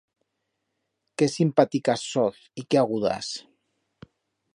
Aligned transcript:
Qué 1.21 1.27
simpaticas 1.33 2.01
soz 2.13 2.37
y 2.55 2.65
qué 2.69 2.79
agudas! 2.85 3.27